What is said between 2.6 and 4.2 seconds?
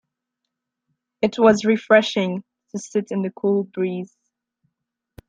to sit in the cool breeze.